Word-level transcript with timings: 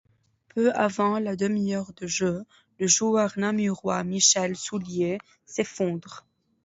Peu 0.49 0.71
avant 0.73 1.19
la 1.19 1.35
demi-heure 1.35 1.91
de 1.95 2.07
jeu, 2.07 2.43
le 2.79 2.87
joueur 2.87 3.33
namurois 3.37 4.03
Michel 4.03 4.55
Soulier 4.55 5.19
s'effondre. 5.45 6.25